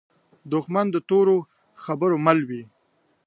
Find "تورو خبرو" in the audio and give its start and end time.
1.09-2.17